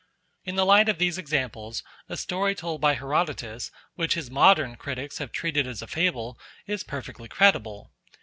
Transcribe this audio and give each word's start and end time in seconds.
In 0.45 0.55
the 0.55 0.65
light 0.65 0.89
of 0.89 0.97
these 0.97 1.19
examples 1.19 1.83
a 2.09 2.17
story 2.17 2.55
told 2.55 2.81
by 2.81 2.95
Herodotus, 2.95 3.69
which 3.93 4.15
his 4.15 4.31
modern 4.31 4.75
critics 4.75 5.19
have 5.19 5.31
treated 5.31 5.67
as 5.67 5.83
a 5.83 5.85
fable, 5.87 6.39
is 6.65 6.83
perfectly 6.83 7.27
credible. 7.27 7.91